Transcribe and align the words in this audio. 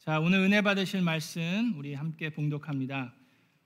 자, 0.00 0.18
오늘 0.18 0.38
은혜 0.38 0.62
받으실 0.62 1.02
말씀 1.02 1.74
우리 1.76 1.92
함께 1.92 2.30
봉독합니다. 2.30 3.12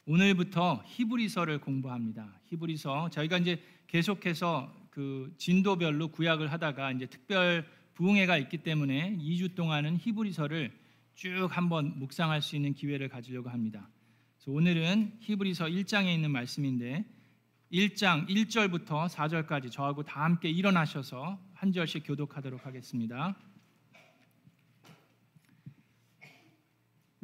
오늘부터 0.04 0.82
히브리서를 0.84 1.60
공부합니다. 1.60 2.40
히브리서 2.46 3.10
저희가 3.10 3.38
이제 3.38 3.62
계속해서 3.86 4.74
그 4.90 5.32
진도별로 5.38 6.08
구약을 6.08 6.50
하다가 6.50 6.90
이제 6.90 7.06
특별 7.06 7.64
부흥회가 7.94 8.36
있기 8.38 8.64
때문에 8.64 9.16
2주 9.16 9.54
동안은 9.54 9.98
히브리서를 9.98 10.72
쭉 11.14 11.46
한번 11.52 12.00
묵상할 12.00 12.42
수 12.42 12.56
있는 12.56 12.74
기회를 12.74 13.08
가지려고 13.08 13.48
합니다. 13.48 13.88
그래서 14.36 14.50
오늘은 14.50 15.18
히브리서 15.20 15.66
1장에 15.66 16.12
있는 16.12 16.32
말씀인데 16.32 17.04
1장 17.72 18.28
1절부터 18.28 19.08
4절까지 19.08 19.70
저하고 19.70 20.02
다 20.02 20.24
함께 20.24 20.50
일어나셔서 20.50 21.38
한 21.52 21.70
절씩 21.70 22.02
교독하도록 22.04 22.66
하겠습니다. 22.66 23.36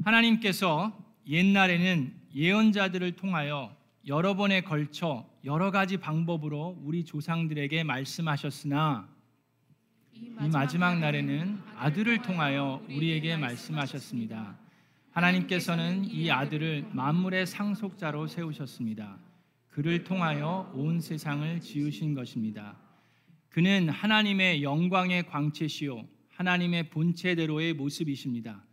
하나님께서 0.04 0.96
옛날에는 1.26 2.14
예언자들을 2.34 3.12
통하여 3.12 3.76
여러 4.06 4.34
번에 4.34 4.62
걸쳐 4.62 5.28
여러 5.44 5.70
가지 5.70 5.96
방법으로 5.98 6.78
우리 6.82 7.04
조상들에게 7.04 7.84
말씀하셨으나 7.84 9.08
이 10.14 10.48
마지막 10.48 10.98
날에는 10.98 11.58
아들을 11.76 12.22
통하여 12.22 12.82
우리에게 12.88 13.36
말씀하셨습니다. 13.36 14.58
하나님께서는 15.12 16.04
이 16.04 16.30
아들을 16.30 16.88
만물의 16.92 17.46
상속자로 17.46 18.26
세우셨습니다. 18.26 19.18
그를 19.68 20.04
통하여 20.04 20.70
온 20.74 21.00
세상을 21.00 21.60
지으신 21.60 22.14
것입니다. 22.14 22.76
그는 23.48 23.88
하나님의 23.88 24.62
영광의 24.62 25.26
광채시요 25.26 26.06
하나님의 26.30 26.90
본체대로의 26.90 27.74
모습이십니다. 27.74 28.64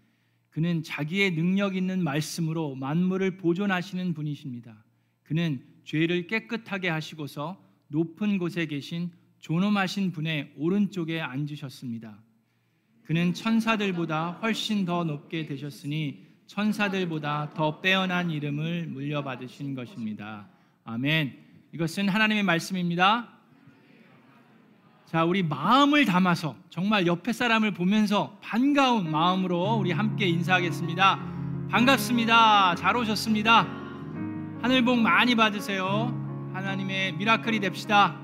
그는 0.57 0.81
자기의 0.81 1.35
능력 1.35 1.75
있는 1.75 2.03
말씀으로 2.03 2.73
만물을 2.73 3.37
보존하시는 3.37 4.15
분이십니다. 4.15 4.83
그는 5.21 5.63
죄를 5.83 6.25
깨끗하게 6.25 6.89
하시고서 6.89 7.63
높은 7.89 8.39
곳에 8.39 8.65
계신 8.65 9.11
존엄하신 9.39 10.13
분의 10.13 10.53
오른쪽에 10.57 11.21
앉으셨습니다. 11.21 12.23
그는 13.03 13.35
천사들보다 13.35 14.39
훨씬 14.41 14.83
더 14.83 15.03
높게 15.03 15.45
되셨으니 15.45 16.25
천사들보다 16.47 17.53
더 17.53 17.79
빼어난 17.79 18.31
이름을 18.31 18.87
물려받으신 18.87 19.75
것입니다. 19.75 20.49
아멘. 20.85 21.37
이것은 21.71 22.09
하나님의 22.09 22.41
말씀입니다. 22.41 23.36
자, 25.07 25.23
우리 25.23 25.41
마음을 25.41 26.03
담아서 26.03 26.57
정말 26.69 27.07
옆에 27.07 27.31
사람을 27.31 27.71
보면서 27.71 28.37
반가운 28.41 29.09
마음으로 29.09 29.75
우리 29.75 29.93
함께 29.93 30.27
인사하겠습니다. 30.27 31.67
반갑습니다. 31.71 32.75
잘 32.75 32.97
오셨습니다. 32.97 33.61
하늘 34.61 34.83
복 34.83 34.97
많이 34.99 35.33
받으세요. 35.33 36.51
하나님의 36.53 37.13
미라클이 37.13 37.61
됩시다. 37.61 38.19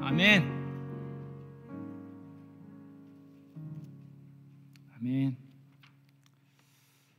아멘. 0.00 0.42
아멘. 4.98 5.36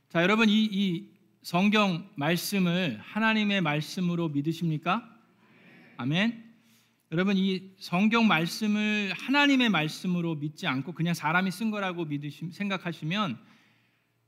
자, 0.08 0.24
여러분 0.24 0.48
이, 0.48 0.64
이 0.64 1.08
성경 1.42 2.04
말씀을 2.16 2.98
하나님의 3.00 3.60
말씀으로 3.60 4.28
믿으십니까? 4.30 5.08
아멘. 5.98 6.47
여러분 7.10 7.38
이 7.38 7.70
성경 7.78 8.28
말씀을 8.28 9.14
하나님의 9.14 9.70
말씀으로 9.70 10.34
믿지 10.34 10.66
않고 10.66 10.92
그냥 10.92 11.14
사람이 11.14 11.50
쓴 11.50 11.70
거라고 11.70 12.04
믿으시 12.04 12.50
생각하시면 12.50 13.38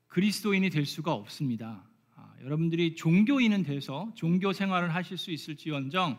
그리스도인이 0.06 0.70
될 0.70 0.86
수가 0.86 1.12
없습니다. 1.12 1.84
아, 2.16 2.34
여러분들이 2.42 2.94
종교인은 2.94 3.64
돼서 3.64 4.10
종교 4.14 4.54
생활을 4.54 4.94
하실 4.94 5.18
수 5.18 5.30
있을지언정 5.30 6.18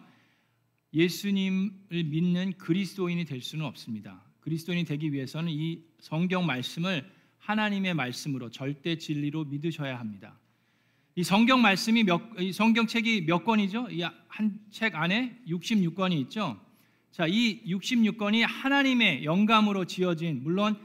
예수님을 0.93 2.03
믿는 2.05 2.53
그리스도인이 2.59 3.25
될 3.25 3.41
수는 3.41 3.65
없습니다. 3.65 4.23
그리스도인이 4.41 4.85
되기 4.85 5.11
위해서는 5.11 5.51
이 5.51 5.83
성경 5.99 6.45
말씀을 6.45 7.11
하나님의 7.39 7.95
말씀으로 7.95 8.51
절대 8.51 8.99
진리로 8.99 9.45
믿으셔야 9.45 9.97
합니다. 9.97 10.37
이 11.15 11.23
성경 11.23 11.61
말씀이 11.61 12.03
몇, 12.03 12.21
이 12.39 12.53
성경책이 12.53 13.25
몇 13.25 13.43
권이죠? 13.43 13.87
이 13.91 14.01
한 14.33 14.59
책 14.71 14.95
안에 14.95 15.37
66권이 15.49 16.13
있죠. 16.21 16.57
자, 17.11 17.27
이 17.27 17.61
66권이 17.65 18.45
하나님의 18.47 19.25
영감으로 19.25 19.83
지어진 19.85 20.41
물론 20.41 20.77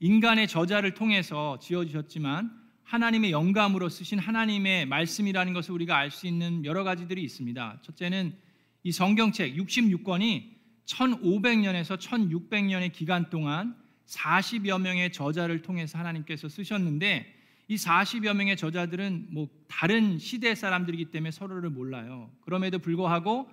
인간의 0.00 0.48
저자를 0.48 0.94
통해서 0.94 1.58
지어주셨지만 1.60 2.50
하나님의 2.84 3.32
영감으로 3.32 3.90
쓰신 3.90 4.18
하나님의 4.18 4.86
말씀이라는 4.86 5.52
것을 5.52 5.72
우리가 5.72 5.96
알 5.98 6.10
수 6.10 6.26
있는 6.26 6.64
여러 6.64 6.84
가지들이 6.84 7.22
있습니다. 7.22 7.80
첫째는 7.82 8.34
이 8.82 8.92
성경책 8.92 9.54
66권이 9.56 10.54
1500년에서 10.86 11.98
1600년의 11.98 12.92
기간 12.92 13.28
동안 13.28 13.76
40여 14.06 14.80
명의 14.80 15.12
저자를 15.12 15.60
통해서 15.60 15.98
하나님께서 15.98 16.48
쓰셨는데 16.48 17.35
이 17.68 17.74
40여 17.74 18.34
명의 18.34 18.56
저자들은 18.56 19.28
뭐 19.30 19.48
다른 19.66 20.18
시대 20.18 20.54
사람들이기 20.54 21.06
때문에 21.06 21.30
서로를 21.32 21.70
몰라요. 21.70 22.30
그럼에도 22.42 22.78
불구하고 22.78 23.50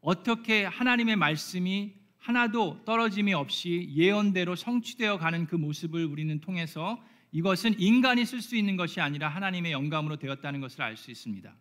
어떻게 0.00 0.64
하나님의 0.64 1.16
말씀이 1.16 1.92
하나도 2.18 2.84
떨어짐이 2.84 3.34
없이 3.34 3.90
예언대로 3.94 4.56
성취되어 4.56 5.18
가는 5.18 5.46
그 5.46 5.56
모습을 5.56 6.04
우리는 6.06 6.40
통해서 6.40 7.02
이것은 7.32 7.78
인간이 7.78 8.24
쓸 8.24 8.40
수 8.40 8.56
있는 8.56 8.76
것이 8.76 9.00
아니라 9.00 9.28
하나님의 9.28 9.72
영감으로 9.72 10.16
되었다는 10.16 10.60
것을 10.60 10.82
알 10.82 10.96
수 10.96 11.10
있습니다. 11.10 11.54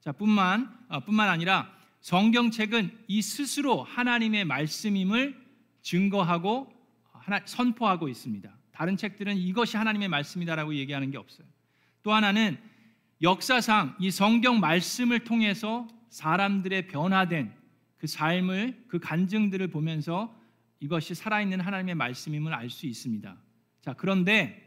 자, 0.00 0.12
뿐만 0.12 0.76
아, 0.88 1.00
뿐만 1.00 1.28
아니라 1.28 1.72
성경책은 2.00 3.04
이 3.08 3.22
스스로 3.22 3.82
하나님의 3.82 4.44
말씀임을 4.44 5.36
증거하고 5.82 6.72
하나, 7.12 7.40
선포하고 7.44 8.08
있습니다. 8.08 8.57
다른 8.78 8.96
책들은 8.96 9.36
이것이 9.36 9.76
하나님의 9.76 10.06
말씀이다라고 10.06 10.72
얘기하는 10.76 11.10
게 11.10 11.18
없어요. 11.18 11.44
또 12.04 12.12
하나는 12.12 12.56
역사상 13.20 13.96
이 13.98 14.12
성경 14.12 14.60
말씀을 14.60 15.24
통해서 15.24 15.88
사람들의 16.10 16.86
변화된 16.86 17.52
그 17.96 18.06
삶을 18.06 18.84
그 18.86 19.00
간증들을 19.00 19.66
보면서 19.66 20.32
이것이 20.78 21.16
살아있는 21.16 21.58
하나님의 21.58 21.96
말씀임을 21.96 22.54
알 22.54 22.70
수 22.70 22.86
있습니다. 22.86 23.36
자, 23.80 23.94
그런데 23.94 24.64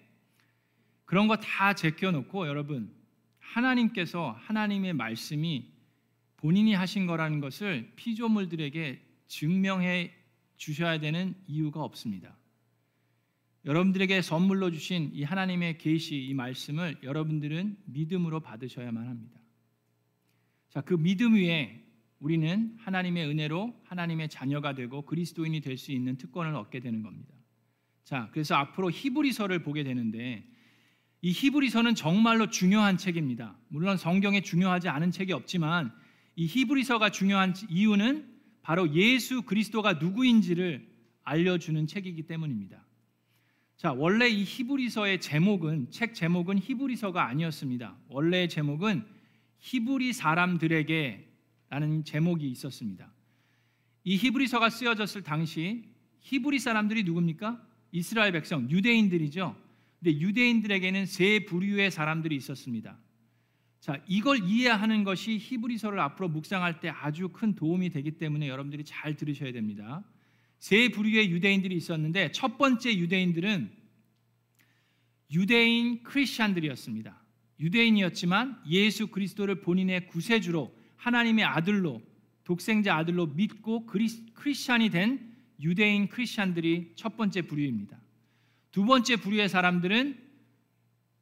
그런 1.06 1.30
거 1.30 1.38
다 1.38 1.74
제껴놓고 1.74 2.48
여러분 2.48 2.94
하나님께서 3.40 4.38
하나님의 4.42 4.92
말씀이 4.92 5.72
본인이 6.36 6.74
하신 6.74 7.06
거라는 7.06 7.40
것을 7.40 7.94
피조물들에게 7.96 9.02
증명해 9.28 10.14
주셔야 10.58 11.00
되는 11.00 11.34
이유가 11.48 11.82
없습니다. 11.82 12.36
여러분들에게 13.66 14.22
선물로 14.22 14.72
주신 14.72 15.12
이 15.14 15.24
하나님의 15.24 15.78
계시 15.78 16.16
이 16.16 16.34
말씀을 16.34 16.98
여러분들은 17.04 17.78
믿음으로 17.86 18.40
받으셔야만 18.40 19.08
합니다. 19.08 19.40
자, 20.70 20.82
그 20.82 20.96
믿음 20.96 21.36
위에 21.36 21.84
우리는 22.20 22.76
하나님의 22.80 23.28
은혜로 23.28 23.82
하나님의 23.84 24.30
자녀가 24.30 24.74
되고 24.74 25.04
그리스도인이 25.04 25.60
될 25.62 25.78
수 25.78 25.92
있는 25.92 26.18
특권을 26.18 26.56
얻게 26.56 26.80
되는 26.80 27.02
겁니다. 27.04 27.34
자, 28.04 28.30
그래서 28.32 28.56
앞으로 28.56 28.90
히브리서를 28.90 29.64
보게 29.64 29.84
되는데 29.84 30.48
이 31.22 31.32
히브리서는 31.32 31.94
정말로 31.94 32.50
중요한 32.50 32.98
책입니다. 32.98 33.58
물론 33.68 33.98
성경에 33.98 34.42
중요하지 34.42 34.90
않은 34.90 35.12
책이 35.12 35.34
없지만 35.34 35.92
이 36.36 36.48
히브리서가 36.48 37.12
중요한 37.12 37.54
이유는 37.70 38.28
바로 38.64 38.94
예수 38.96 39.44
그리스도가 39.44 39.94
누구인지를 39.94 40.90
알려주는 41.24 41.86
책이기 41.86 42.24
때문입니다. 42.24 42.84
자, 43.82 43.92
원래 43.94 44.30
이 44.30 44.44
히브리서의 44.44 45.20
제목은 45.22 45.90
책 45.90 46.14
제목은 46.14 46.60
히브리서가 46.60 47.26
아니었습니다. 47.26 47.98
원래의 48.10 48.48
제목은 48.48 49.04
히브리 49.58 50.14
사람들에게라는 50.14 52.04
제목이 52.06 52.48
있었습니다. 52.52 53.12
이 54.04 54.18
히브리서가 54.18 54.70
쓰여졌을 54.70 55.24
당시 55.24 55.86
히브리 56.20 56.60
사람들이 56.60 57.06
누굽니까? 57.06 57.60
이스라엘 57.92 58.34
백성, 58.34 58.70
유대인들이죠. 58.70 59.56
근데 59.98 60.20
유대인들에게는 60.20 61.08
세 61.08 61.46
부류의 61.46 61.90
사람들이 61.90 62.36
있었습니다. 62.36 63.00
자, 63.80 64.00
이걸 64.08 64.44
이해하는 64.44 65.04
것이 65.04 65.40
히브리서를 65.40 66.00
앞으로 66.00 66.30
묵상할 66.30 66.82
때 66.82 66.90
아주 66.90 67.30
큰 67.30 67.56
도움이 67.56 67.90
되기 67.90 68.12
때문에 68.12 68.48
여러분들이 68.48 68.84
잘 68.84 69.16
들으셔야 69.16 69.52
됩니다. 69.52 70.04
세 70.62 70.90
부류의 70.90 71.32
유대인들이 71.32 71.76
있었는데 71.76 72.32
첫 72.34 72.60
번째 72.60 72.96
유대인들은 72.96 73.72
유대인 75.32 76.04
크리스찬들이었습니다. 76.04 77.20
유대인이었지만 77.60 78.62
예수 78.70 79.08
그리스도를 79.08 79.62
본인의 79.62 80.06
구세주로 80.08 80.72
하나님의 80.98 81.46
아들로 81.46 82.00
독생자 82.44 82.96
아들로 82.96 83.26
믿고 83.26 83.88
크리스찬이 83.88 84.92
된 84.92 85.34
유대인 85.60 86.08
크리스찬들이 86.08 86.92
첫 86.96 87.18
번째 87.18 87.42
부류입니다. 87.42 88.00
두 88.72 88.86
번째 88.86 89.16
부류의 89.16 89.50
사람들은 89.50 90.16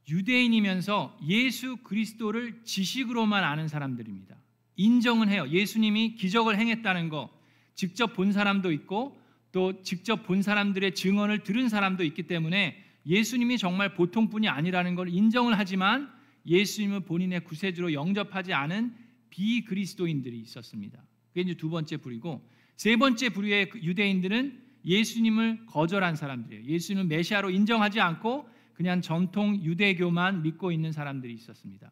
유대인이면서 0.09 1.17
예수 1.27 1.77
그리스도를 1.77 2.59
지식으로만 2.65 3.45
아는 3.45 3.69
사람들입니다. 3.69 4.35
인정은 4.75 5.29
해요. 5.29 5.47
예수님이 5.47 6.15
기적을 6.15 6.57
행했다는 6.57 7.07
거 7.07 7.29
직접 7.73 8.13
본 8.13 8.33
사람도 8.33 8.73
있고 8.73 9.17
또 9.51 9.81
직접 9.81 10.23
본 10.23 10.41
사람들의 10.41 10.93
증언을 10.93 11.43
들은 11.43 11.69
사람도 11.69 12.03
있기 12.03 12.23
때문에 12.23 12.83
예수님이 13.05 13.57
정말 13.57 13.93
보통 13.93 14.29
분이 14.29 14.47
아니라는 14.47 14.95
걸 14.95 15.09
인정을 15.09 15.57
하지만 15.57 16.11
예수님을 16.45 17.01
본인의 17.01 17.43
구세주로 17.43 17.93
영접하지 17.93 18.53
않은 18.53 18.93
비그리스도인들이 19.29 20.39
있었습니다. 20.39 21.03
그게 21.29 21.41
이제 21.41 21.53
두 21.53 21.69
번째 21.69 21.97
부류고 21.97 22.47
세 22.75 22.95
번째 22.95 23.29
부류의 23.29 23.69
그 23.69 23.79
유대인들은 23.79 24.69
예수님을 24.85 25.65
거절한 25.65 26.15
사람들이에요. 26.15 26.65
예수님을 26.65 27.07
메시아로 27.07 27.49
인정하지 27.49 27.99
않고 27.99 28.49
그냥 28.73 29.01
전통 29.01 29.61
유대교만 29.61 30.41
믿고 30.41 30.71
있는 30.71 30.91
사람들이 30.91 31.33
있었습니다. 31.33 31.91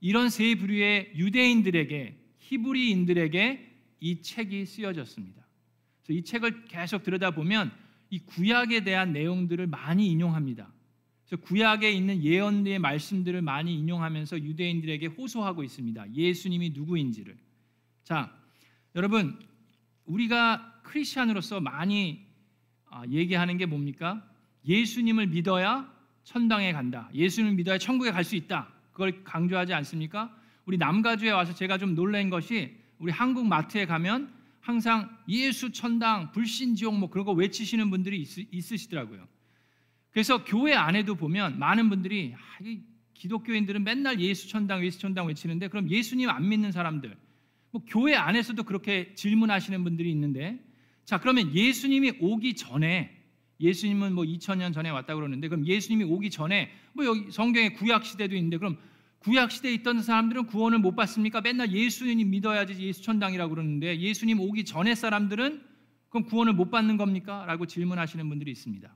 이런 0.00 0.30
세 0.30 0.54
부류의 0.54 1.12
유대인들에게 1.14 2.16
히브리인들에게 2.38 3.70
이 4.00 4.22
책이 4.22 4.66
쓰여졌습니다. 4.66 5.41
그래서 6.02 6.18
이 6.18 6.22
책을 6.22 6.64
계속 6.64 7.02
들여다보면 7.02 7.72
이 8.10 8.18
구약에 8.18 8.84
대한 8.84 9.12
내용들을 9.12 9.66
많이 9.66 10.08
인용합니다. 10.08 10.70
그래서 11.26 11.42
구약에 11.42 11.90
있는 11.90 12.22
예언의 12.22 12.78
말씀들을 12.78 13.40
많이 13.40 13.74
인용하면서 13.78 14.40
유대인들에게 14.40 15.06
호소하고 15.06 15.64
있습니다. 15.64 16.12
예수님이 16.14 16.70
누구인지를. 16.70 17.36
자, 18.04 18.36
여러분 18.94 19.38
우리가 20.04 20.80
크리스천으로서 20.82 21.60
많이 21.60 22.26
아, 22.90 23.04
얘기하는 23.08 23.56
게 23.56 23.64
뭡니까? 23.64 24.28
예수님을 24.66 25.28
믿어야 25.28 25.90
천당에 26.24 26.72
간다. 26.72 27.08
예수님을 27.14 27.56
믿어야 27.56 27.78
천국에 27.78 28.10
갈 28.10 28.24
수 28.24 28.36
있다. 28.36 28.68
그걸 28.92 29.24
강조하지 29.24 29.72
않습니까? 29.72 30.36
우리 30.66 30.76
남가주에 30.76 31.30
와서 31.30 31.54
제가 31.54 31.78
좀 31.78 31.94
놀란 31.94 32.28
것이 32.28 32.76
우리 32.98 33.10
한국 33.10 33.46
마트에 33.46 33.86
가면 33.86 34.32
항상 34.62 35.10
예수 35.28 35.72
천당 35.72 36.30
불신 36.30 36.76
지옥 36.76 36.96
뭐 36.96 37.10
그런 37.10 37.26
거 37.26 37.32
외치시는 37.32 37.90
분들이 37.90 38.22
있, 38.22 38.72
으시더라고요. 38.72 39.26
그래서 40.12 40.44
교회 40.44 40.72
안에도 40.72 41.16
보면 41.16 41.58
많은 41.58 41.90
분들이 41.90 42.32
아, 42.34 42.64
기독교인들은 43.14 43.82
맨날 43.82 44.20
예수 44.20 44.48
천당 44.48 44.84
예수 44.84 45.00
천당 45.00 45.26
외치는데 45.26 45.66
그럼 45.66 45.90
예수님 45.90 46.30
안 46.30 46.48
믿는 46.48 46.70
사람들. 46.70 47.16
뭐 47.72 47.82
교회 47.88 48.14
안에서도 48.14 48.62
그렇게 48.62 49.14
질문하시는 49.14 49.82
분들이 49.82 50.10
있는데 50.12 50.64
자 51.04 51.18
그러면 51.18 51.52
예수님이 51.52 52.18
오기 52.20 52.54
전에 52.54 53.18
예수님은 53.58 54.14
뭐 54.14 54.24
2000년 54.24 54.72
전에 54.72 54.90
왔다 54.90 55.16
그러는데 55.16 55.48
그럼 55.48 55.66
예수님이 55.66 56.04
오기 56.04 56.30
전에 56.30 56.70
뭐 56.92 57.04
여기 57.04 57.32
성경에 57.32 57.70
구약 57.70 58.04
시대도 58.04 58.36
있는데 58.36 58.58
그럼 58.58 58.78
구약 59.22 59.52
시대에 59.52 59.72
있던 59.74 60.02
사람들은 60.02 60.46
구원을 60.46 60.80
못 60.80 60.96
받습니까? 60.96 61.40
맨날 61.40 61.70
예수님 61.70 62.30
믿어야지 62.30 62.74
예수 62.80 63.02
천당이라고 63.02 63.54
그러는데 63.54 63.98
예수님 64.00 64.40
오기 64.40 64.64
전에 64.64 64.96
사람들은 64.96 65.64
그럼 66.08 66.26
구원을 66.26 66.54
못 66.54 66.70
받는 66.70 66.96
겁니까? 66.96 67.46
라고 67.46 67.66
질문하시는 67.66 68.28
분들이 68.28 68.50
있습니다. 68.50 68.92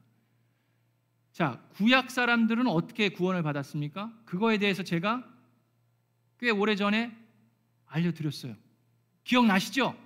자, 1.32 1.62
구약 1.75 2.11
사람들은 2.11 2.67
어떻게 2.67 3.11
구원을 3.11 3.43
받았습니까? 3.44 4.12
그거에 4.25 4.58
대해서 4.58 4.82
제가 4.82 5.25
꽤 6.40 6.50
오래전에 6.50 7.17
알려 7.87 8.12
드렸어요. 8.12 8.56
기억나시죠? 9.22 9.96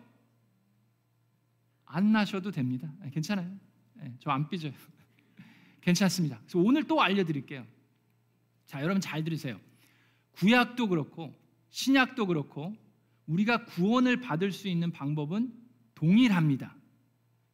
안 1.86 2.12
나셔도 2.12 2.50
됩니다. 2.50 2.92
네, 3.00 3.10
괜찮아요. 3.10 3.50
네, 3.94 4.14
저안 4.20 4.48
삐져요. 4.50 4.72
괜찮습니다. 5.80 6.38
그래서 6.40 6.58
오늘 6.58 6.84
또 6.84 7.00
알려드릴게요. 7.00 7.66
자, 8.66 8.82
여러분 8.82 9.00
잘 9.00 9.24
들으세요. 9.24 9.58
구약도 10.40 10.88
그렇고 10.88 11.38
신약도 11.68 12.26
그렇고 12.26 12.74
우리가 13.26 13.66
구원을 13.66 14.20
받을 14.20 14.52
수 14.52 14.68
있는 14.68 14.90
방법은 14.90 15.52
동일합니다. 15.94 16.74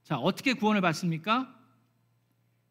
자, 0.05 0.17
어떻게 0.19 0.55
구원을 0.55 0.81
받습니까? 0.81 1.53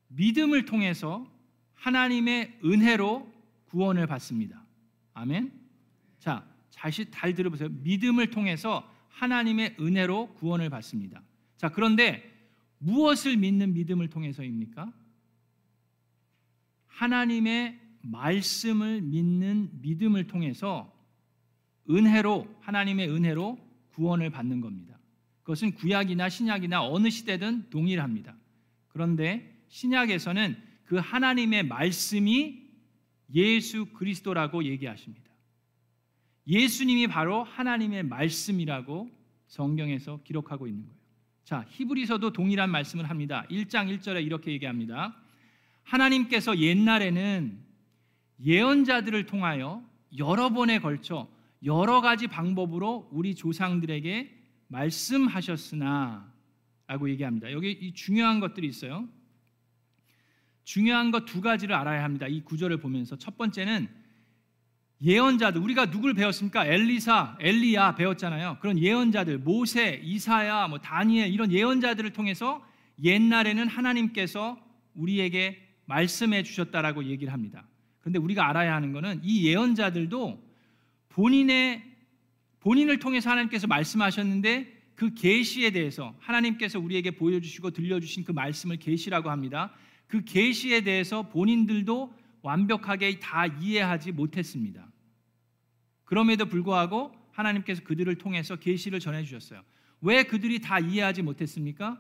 믿음을 0.08 0.64
통해서 0.66 1.30
하나님의 1.74 2.60
은혜로 2.64 3.30
구원을 3.66 4.08
받습니다. 4.08 4.66
아멘. 5.14 5.52
자, 6.20 6.48
다시 6.74 7.12
잘 7.12 7.34
들어보세요. 7.34 7.70
믿음을 7.70 8.32
통해서 8.32 8.90
하나님의 9.10 9.76
은혜로 9.80 10.36
구원을 10.36 10.70
받습니다. 10.70 11.22
자, 11.58 11.70
그런데 11.70 12.34
무엇을 12.78 13.36
믿는 13.36 13.74
믿음을 13.74 14.10
통해서입니까? 14.10 14.94
하나님의 16.88 17.85
말씀을 18.12 19.02
믿는 19.02 19.70
믿음을 19.82 20.28
통해서 20.28 20.94
은혜로 21.90 22.48
하나님의 22.62 23.10
은혜로 23.10 23.60
구원을 23.90 24.30
받는 24.30 24.62
겁니다. 24.62 24.98
그것은 25.44 25.74
구약이나 25.74 26.30
신약이나 26.30 26.84
어느 26.84 27.10
시대든 27.10 27.70
동일합니다. 27.70 28.36
그런데 28.88 29.64
신약에서는 29.68 30.58
그 30.86 30.98
하나님의 30.98 31.68
말씀이 31.68 32.64
예수 33.34 33.86
그리스도라고 33.94 34.64
얘기하십니다. 34.64 35.26
예수님이 36.48 37.08
바로 37.08 37.44
하나님의 37.44 38.04
말씀이라고 38.04 39.10
성경에서 39.48 40.22
기록하고 40.24 40.68
있는 40.68 40.86
거예요. 40.86 40.96
자, 41.44 41.66
히브리서도 41.70 42.34
동일한 42.34 42.70
말씀을 42.72 43.10
합니다. 43.10 43.46
1장 43.50 43.96
1절에 43.96 44.26
이렇게 44.26 44.52
얘기합니다. 44.52 45.16
하나님께서 45.84 46.58
옛날에는 46.58 47.65
예언자들을 48.44 49.26
통하여 49.26 49.84
여러 50.18 50.50
번에 50.50 50.80
걸쳐 50.80 51.28
여러 51.64 52.02
가지 52.02 52.28
방법으로 52.28 53.10
우리 53.12 53.36
조상들에게 53.36 54.32
말씀하셨으나 54.68 56.32
라고 56.88 57.10
얘기합니다. 57.10 57.52
여기 57.52 57.94
중요한 57.94 58.40
것들이 58.40 58.68
있어요. 58.68 59.08
중요한 60.64 61.12
것 61.12 61.26
두 61.26 61.42
가지를 61.42 61.76
알아야 61.76 62.04
합니다. 62.04 62.28
이 62.28 62.42
구절을 62.42 62.78
보면서 62.78 63.18
첫 63.18 63.38
번째는 63.38 63.88
예언자들 65.02 65.62
우리가 65.62 65.90
누굴 65.92 66.14
배웠습니까? 66.14 66.66
엘리사, 66.66 67.38
엘리야 67.40 67.96
배웠잖아요. 67.96 68.58
그런 68.62 68.80
예언자들 68.80 69.40
모세, 69.40 70.02
이사야, 70.04 70.68
뭐 70.68 70.80
다니엘 70.80 71.32
이런 71.32 71.52
예언자들을 71.52 72.12
통해서 72.14 72.66
옛날에는 73.04 73.68
하나님께서 73.68 74.58
우리에게 74.94 75.62
말씀해 75.86 76.44
주셨다라고 76.44 77.06
얘기를 77.06 77.34
합니다. 77.34 77.68
그런데 78.06 78.20
우리가 78.20 78.48
알아야 78.48 78.76
하는 78.76 78.92
것은 78.92 79.20
이 79.24 79.48
예언자들도 79.48 80.40
본인의 81.10 81.84
본인을 82.60 83.00
통해서 83.00 83.32
하나님께서 83.32 83.66
말씀하셨는데 83.66 84.92
그 84.94 85.16
계시에 85.16 85.72
대해서 85.72 86.16
하나님께서 86.20 86.80
우리에게 86.80 87.12
보여주시고 87.12 87.72
들려주신 87.72 88.24
그 88.24 88.32
말씀을 88.32 88.78
계시라고 88.78 89.32
합니다. 89.32 89.74
그 90.06 90.24
계시에 90.24 90.82
대해서 90.82 91.24
본인들도 91.30 92.14
완벽하게 92.44 93.20
다 93.20 93.48
이해하지 93.48 94.12
못했습니다. 94.12 94.88
그럼에도 96.04 96.46
불구하고 96.46 97.12
하나님께서 97.32 97.84
그들을 97.84 98.14
통해서 98.20 98.56
계시를 98.56 99.00
전해 99.00 99.24
주셨어요. 99.24 99.64
왜 100.02 100.22
그들이 100.22 100.60
다 100.60 100.78
이해하지 100.80 101.24
못했습니까? 101.24 102.00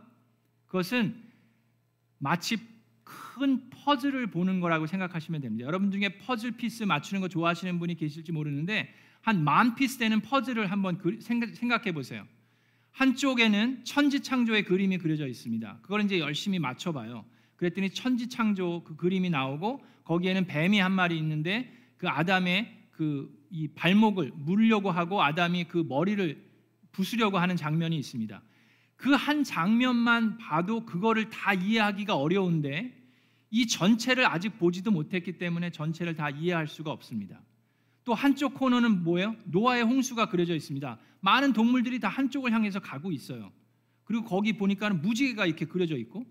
그것은 0.68 1.16
마치 2.20 2.75
큰 3.06 3.70
퍼즐을 3.70 4.28
보는 4.28 4.60
거라고 4.60 4.86
생각하시면 4.88 5.40
됩니다. 5.40 5.66
여러분 5.66 5.92
중에 5.92 6.18
퍼즐 6.18 6.52
piece 6.52 6.84
맞추는 6.84 7.22
거 7.22 7.30
좋아하시는 7.30 7.80
분이 7.80 7.96
계실지 7.96 8.34
모르는데 8.34 8.94
한 9.22 9.44
만 9.46 9.76
piece 9.76 9.98
되는 9.98 10.20
퍼즐을 10.20 10.70
한번 10.70 11.00
생각해 11.22 11.94
보세요. 11.94 12.28
한쪽에는 12.92 13.86
천지 13.86 14.20
창조의 14.22 14.66
그림이 14.66 14.98
그려져 14.98 15.28
있습니다. 15.28 15.80
그걸 15.82 16.02
이제 16.02 16.20
열심히 16.20 16.60
맞춰 16.60 16.92
봐요. 16.92 17.26
그랬더니 17.56 17.90
천지 17.92 18.28
창조 18.28 18.84
그 18.84 18.98
그림이 18.98 19.30
나오고 19.30 19.82
거기에는 20.04 20.46
뱀이 20.48 20.80
한 20.80 20.92
마리 20.92 21.18
있는데 21.18 21.72
그 21.98 22.10
아담의 22.10 22.90
그 22.92 23.46
이 23.56 23.70
발목을 23.70 24.34
물려고 24.36 24.92
하고 24.92 25.24
아담이 25.24 25.66
그 25.66 25.86
머리를 25.88 26.44
부수려고 26.92 27.38
하는 27.38 27.56
장면이 27.56 27.98
있습니다. 27.98 28.42
그 28.98 29.16
한 29.16 29.44
장면만 29.44 30.38
봐도 30.38 30.86
그거를 30.86 31.30
다 31.30 31.54
이해하기가 31.54 32.16
어려운데 32.16 32.94
이 33.52 33.68
전체를 33.68 34.26
아직 34.26 34.58
보지도 34.58 34.92
못했기 34.92 35.38
때문에 35.38 35.72
전체를 35.72 36.16
다 36.16 36.30
이해할 36.30 36.68
수가 36.68 36.92
없습니다. 36.92 37.42
또 38.04 38.14
한쪽 38.14 38.54
코너는 38.54 39.04
뭐예요? 39.04 39.36
노아의 39.46 39.84
홍수가 39.84 40.30
그려져 40.30 40.56
있습니다. 40.56 41.00
많은 41.22 41.54
동물들이 41.54 42.00
다 42.00 42.08
한쪽을 42.08 42.52
향해서 42.52 42.80
가고 42.80 43.12
있어요. 43.12 43.52
그리고 44.04 44.26
거기 44.26 44.54
보니까는 44.54 45.02
무지개가 45.02 45.46
이렇게 45.48 45.66
그려져 45.66 45.98
있고 45.98 46.26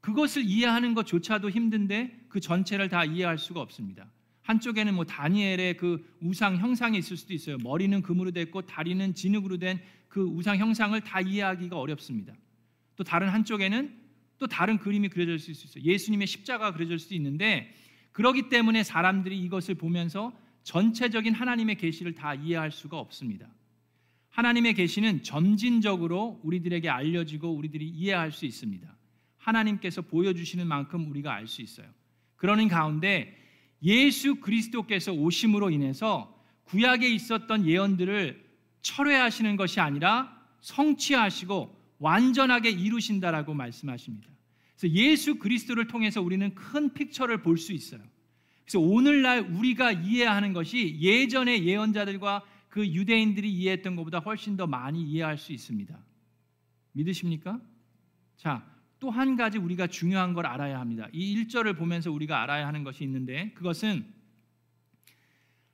그것을 0.00 0.44
이해하는 0.44 0.94
것조차도 0.94 1.50
힘든데 1.50 2.26
그 2.28 2.40
전체를 2.40 2.88
다 2.88 3.04
이해할 3.04 3.38
수가 3.38 3.60
없습니다. 3.60 4.10
한쪽에는 4.46 4.94
뭐 4.94 5.04
다니엘의 5.04 5.76
그 5.76 6.04
우상 6.20 6.56
형상이 6.56 6.98
있을 6.98 7.16
수도 7.16 7.34
있어요. 7.34 7.58
머리는 7.58 8.00
금으로 8.02 8.30
됐고 8.30 8.62
다리는 8.62 9.14
진흙으로 9.14 9.58
된 9.58 9.78
그 10.16 10.22
우상 10.22 10.56
형상을 10.56 10.98
다 11.02 11.20
이해하기가 11.20 11.78
어렵습니다. 11.78 12.32
또 12.96 13.04
다른 13.04 13.28
한쪽에는 13.28 13.94
또 14.38 14.46
다른 14.46 14.78
그림이 14.78 15.10
그려질 15.10 15.38
수 15.38 15.50
있어요. 15.50 15.84
예수님의 15.84 16.26
십자가 16.26 16.72
그려질 16.72 16.98
수도 16.98 17.14
있는데 17.14 17.70
그러기 18.12 18.48
때문에 18.48 18.82
사람들이 18.82 19.38
이것을 19.42 19.74
보면서 19.74 20.32
전체적인 20.62 21.34
하나님의 21.34 21.76
계시를 21.76 22.14
다 22.14 22.34
이해할 22.34 22.70
수가 22.70 22.98
없습니다. 22.98 23.46
하나님의 24.30 24.72
계시는 24.72 25.22
점진적으로 25.22 26.40
우리들에게 26.42 26.88
알려지고 26.88 27.54
우리들이 27.54 27.86
이해할 27.86 28.32
수 28.32 28.46
있습니다. 28.46 28.88
하나님께서 29.36 30.00
보여주시는 30.00 30.66
만큼 30.66 31.10
우리가 31.10 31.34
알 31.34 31.46
수 31.46 31.60
있어요. 31.60 31.88
그러는 32.36 32.68
가운데 32.68 33.36
예수 33.82 34.36
그리스도께서 34.36 35.12
오심으로 35.12 35.70
인해서 35.70 36.34
구약에 36.64 37.08
있었던 37.08 37.66
예언들을 37.66 38.44
철회하시는 38.82 39.56
것이 39.56 39.80
아니라 39.80 40.36
성취하시고 40.60 41.76
완전하게 41.98 42.70
이루신다라고 42.70 43.54
말씀하십니다. 43.54 44.28
그래서 44.76 44.94
예수 44.94 45.38
그리스도를 45.38 45.86
통해서 45.86 46.20
우리는 46.20 46.54
큰 46.54 46.92
픽처를 46.92 47.42
볼 47.42 47.56
수 47.58 47.72
있어요. 47.72 48.00
그래서 48.64 48.80
오늘날 48.80 49.40
우리가 49.40 49.92
이해하는 49.92 50.52
것이 50.52 50.98
예전의 51.00 51.66
예언자들과 51.66 52.42
그 52.68 52.86
유대인들이 52.86 53.50
이해했던 53.50 53.96
것보다 53.96 54.18
훨씬 54.18 54.56
더 54.56 54.66
많이 54.66 55.02
이해할 55.02 55.38
수 55.38 55.52
있습니다. 55.52 55.96
믿으십니까? 56.92 57.60
자, 58.36 58.66
또 58.98 59.10
한 59.10 59.36
가지 59.36 59.58
우리가 59.58 59.86
중요한 59.86 60.32
걸 60.32 60.46
알아야 60.46 60.80
합니다. 60.80 61.08
이 61.12 61.36
1절을 61.44 61.76
보면서 61.76 62.10
우리가 62.10 62.42
알아야 62.42 62.66
하는 62.66 62.84
것이 62.84 63.04
있는데 63.04 63.52
그것은 63.54 64.06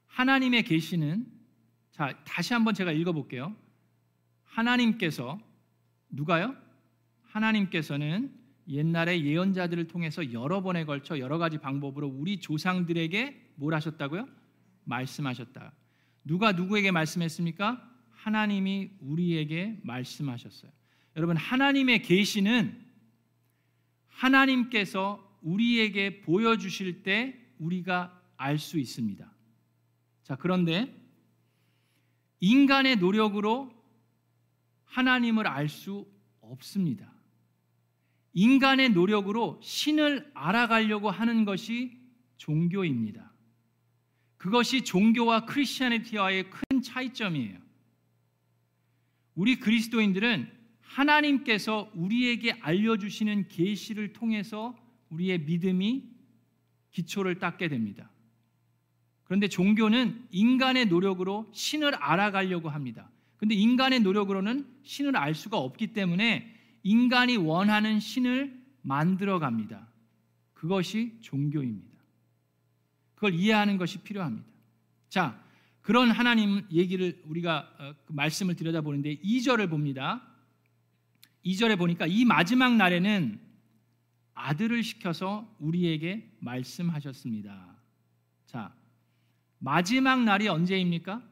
하나님의 0.07 0.65
계시는 0.65 1.27
자, 1.93 2.19
다시 2.25 2.53
한번 2.53 2.75
제가 2.75 2.93
읽어 2.93 3.13
볼게요. 3.13 3.55
하나님께서 4.45 5.41
누가요? 6.11 6.57
하나님께서는 7.23 8.33
옛날에 8.69 9.23
예언자들을 9.23 9.89
통해서 9.89 10.33
여러 10.33 10.63
번에 10.63 10.85
걸쳐 10.85 11.19
여러 11.19 11.39
가지 11.39 11.59
방법으로 11.59 12.07
우리 12.07 12.39
조상들에게 12.39 13.53
뭘 13.57 13.75
하셨다고요? 13.75 14.29
말씀하셨다. 14.85 15.73
누가 16.25 16.53
누구에게 16.53 16.91
말씀했습니까? 16.91 17.91
하나님이 18.11 18.91
우리에게 19.01 19.81
말씀하셨어요. 19.83 20.71
여러분 21.17 21.37
하나님의 21.37 22.03
계시는 22.03 22.92
하나님께서 24.13 25.39
우리에게 25.43 26.21
보여주실 26.21 27.03
때 27.03 27.39
우리가 27.59 28.21
알 28.37 28.59
수 28.59 28.79
있습니다. 28.79 29.31
자 30.23 30.37
그런데 30.37 30.95
인간의 32.41 32.97
노력으로 32.97 33.73
하나님을 34.85 35.47
알 35.47 35.69
수 35.69 36.07
없습니다. 36.41 37.13
인간의 38.35 38.91
노력으로 38.91 39.61
신을 39.63 40.31
알아가려고 40.35 41.11
하는 41.11 41.45
것이 41.45 41.99
종교입니다. 42.37 43.33
그것이 44.37 44.83
종교와 44.83 45.47
크리스천리티와의 45.47 46.51
큰 46.51 46.83
차이점이에요. 46.83 47.59
우리 49.35 49.61
그리스도인들은 49.61 50.51
하나님께서 50.93 51.91
우리에게 51.95 52.53
알려주시는 52.61 53.49
계시를 53.49 54.13
통해서 54.13 54.77
우리의 55.11 55.41
믿음이 55.41 56.05
기초를 56.91 57.39
닦게 57.39 57.69
됩니다. 57.69 58.11
그런데 59.25 59.49
종교는 59.49 60.27
인간의 60.31 60.87
노력으로 60.87 61.49
신을 61.53 61.95
알아가려고 61.95 62.69
합니다. 62.69 63.11
그런데 63.37 63.55
인간의 63.55 64.01
노력으로는 64.01 64.67
신을 64.83 65.17
알 65.17 65.35
수가 65.35 65.57
없기 65.57 65.89
때문에 65.89 66.55
인간이 66.83 67.37
원하는 67.37 67.99
신을 67.99 68.61
만들어 68.83 69.39
갑니다. 69.39 69.89
그것이 70.53 71.17
종교입니다. 71.23 71.91
그걸 73.15 73.35
이해하는 73.35 73.79
것이 73.79 73.99
필요합니다. 73.99 74.47
자, 75.09 75.43
그런 75.81 76.11
하나님 76.11 76.65
얘기를 76.71 77.21
우리가 77.25 77.69
어, 77.79 77.95
그 78.05 78.13
말씀을 78.13 78.55
들여다보는데 78.55 79.17
2절을 79.17 79.71
봅니다. 79.71 80.23
2절에 81.45 81.77
보니까 81.79 82.07
이 82.07 82.25
마지막 82.25 82.77
날에는 82.77 83.41
아들을 84.35 84.83
시켜서 84.83 85.49
우리에게 85.59 86.31
말씀하셨습니다. 86.41 87.77
자, 88.47 88.73
마지막 89.59 90.23
날이 90.25 90.49
언제입니까? 90.49 91.23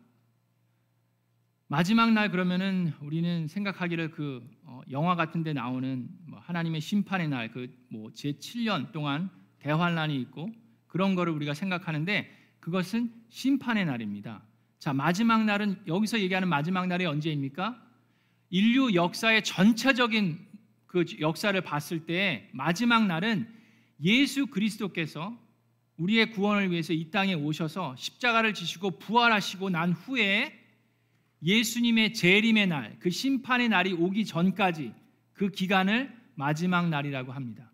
마지막 1.69 2.13
날 2.13 2.31
그러면은 2.31 2.93
우리는 3.01 3.47
생각하기를 3.47 4.11
그 4.11 4.43
어, 4.65 4.81
영화 4.91 5.15
같은 5.15 5.45
데 5.45 5.53
나오는 5.53 6.09
뭐 6.27 6.41
하나님의 6.41 6.81
심판의 6.81 7.29
날 7.29 7.49
그 7.53 7.69
뭐 7.93 8.11
제 8.13 8.33
7년 8.33 8.91
동안 8.93 9.31
대환란이 9.61 10.21
있고 10.23 10.51
그런 10.89 11.15
거를 11.15 11.33
우리가 11.33 11.55
생각하는데 11.55 12.29
그것은 12.59 13.13
심판의 13.29 13.85
날입니다. 13.87 14.43
자, 14.81 14.93
마지막 14.93 15.45
날은 15.45 15.81
여기서 15.87 16.19
얘기하는 16.21 16.49
마지막 16.49 16.87
날이 16.89 17.07
언제입니까? 17.07 17.81
인류 18.51 18.95
역사의 18.95 19.45
전체적인 19.45 20.39
그 20.87 21.05
역사를 21.21 21.59
봤을 21.61 22.05
때 22.05 22.49
마지막 22.53 23.07
날은 23.07 23.49
예수 24.03 24.47
그리스도께서 24.47 25.39
우리의 25.97 26.31
구원을 26.33 26.71
위해서 26.71 26.93
이 26.93 27.11
땅에 27.11 27.35
오셔서 27.35 27.95
십자가를 27.97 28.55
지시고 28.55 28.99
부활하시고 28.99 29.71
난 29.71 29.93
후에 29.93 30.59
예수님의 31.43 32.15
재림의 32.15 32.67
날, 32.67 32.97
그 32.99 33.11
심판의 33.11 33.69
날이 33.69 33.93
오기 33.93 34.25
전까지 34.25 34.93
그 35.33 35.51
기간을 35.51 36.15
마지막 36.35 36.89
날이라고 36.89 37.33
합니다. 37.33 37.71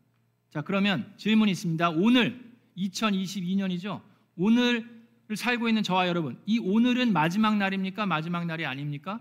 자, 0.51 0.63
그러면 0.63 1.13
질문이 1.17 1.51
있습니다. 1.53 1.91
오늘 1.91 2.41
2022년이죠. 2.77 4.03
오늘을 4.37 4.87
살고 5.35 5.69
있는 5.69 5.83
저와 5.83 6.07
여러분, 6.09 6.39
이 6.47 6.59
오늘은 6.59 7.13
마지막 7.13 7.57
날입니까? 7.57 8.07
마지막 8.07 8.47
날이 8.47 8.67
아닙니까? 8.67 9.21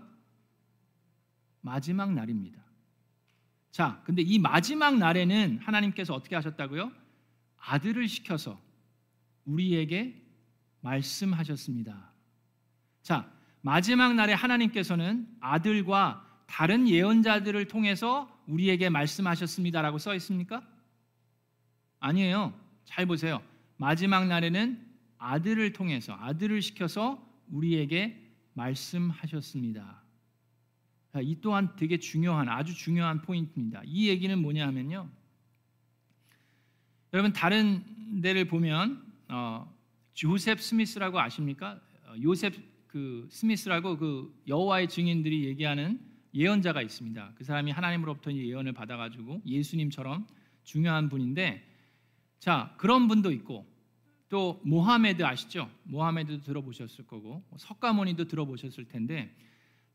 마지막 1.66 2.12
날입니다. 2.14 2.62
자, 3.72 4.00
근데 4.04 4.22
이 4.22 4.38
마지막 4.38 4.96
날에는 4.98 5.58
하나님께서 5.58 6.14
어떻게 6.14 6.36
하셨다고요? 6.36 6.92
아들을 7.56 8.06
시켜서 8.06 8.60
우리에게 9.44 10.14
말씀하셨습니다. 10.80 12.12
자, 13.02 13.28
마지막 13.62 14.14
날에 14.14 14.32
하나님께서는 14.32 15.28
아들과 15.40 16.24
다른 16.46 16.88
예언자들을 16.88 17.66
통해서 17.66 18.30
우리에게 18.46 18.88
말씀하셨습니다라고 18.88 19.98
써 19.98 20.14
있습니까? 20.14 20.62
아니에요. 21.98 22.54
잘 22.84 23.06
보세요. 23.06 23.42
마지막 23.76 24.28
날에는 24.28 24.86
아들을 25.18 25.72
통해서 25.72 26.16
아들을 26.20 26.62
시켜서 26.62 27.20
우리에게 27.50 28.22
말씀하셨습니다. 28.54 30.05
이 31.20 31.40
또한 31.40 31.74
되게 31.76 31.98
중요한 31.98 32.48
아주 32.48 32.74
중요한 32.74 33.22
포인트입니다. 33.22 33.82
이 33.84 34.08
얘기는 34.08 34.36
뭐냐 34.38 34.66
하면요. 34.66 35.08
여러분 37.12 37.32
다른 37.32 37.82
데를 38.20 38.46
보면 38.46 39.02
어, 39.28 39.72
요셉 40.24 40.60
스미스라고 40.60 41.18
아십니까? 41.20 41.80
어, 42.06 42.14
요셉 42.22 42.54
그 42.86 43.26
스미스라고 43.30 43.98
그 43.98 44.42
여호와의 44.48 44.88
증인들이 44.88 45.44
얘기하는 45.44 46.00
예언자가 46.34 46.82
있습니다. 46.82 47.32
그 47.36 47.44
사람이 47.44 47.70
하나님으로부터 47.70 48.32
예언을 48.32 48.72
받아가지고 48.72 49.42
예수님처럼 49.46 50.26
중요한 50.64 51.08
분인데 51.08 51.62
자 52.38 52.74
그런 52.76 53.08
분도 53.08 53.32
있고 53.32 53.66
또 54.28 54.60
모하메드 54.64 55.22
아시죠? 55.22 55.70
모하메드도 55.84 56.42
들어보셨을 56.42 57.06
거고 57.06 57.44
석가모니도 57.56 58.26
들어보셨을 58.28 58.86
텐데 58.86 59.34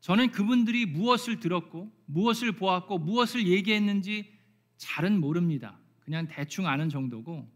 저는 0.02 0.32
그분들이 0.32 0.84
무엇을 0.84 1.38
들었고 1.38 1.90
무엇을 2.06 2.52
보았고 2.52 2.98
무엇을 2.98 3.46
얘기했는지 3.46 4.36
잘은 4.76 5.20
모릅니다. 5.20 5.78
그냥 6.00 6.26
대충 6.26 6.66
아는 6.66 6.88
정도고 6.88 7.48